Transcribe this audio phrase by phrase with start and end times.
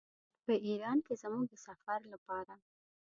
[0.45, 2.53] په ایران کې زموږ د سفر لپاره.